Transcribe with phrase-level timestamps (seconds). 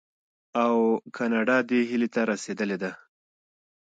[0.63, 0.73] او
[1.15, 2.91] کاناډا دې هیلې ته رسیدلې ده.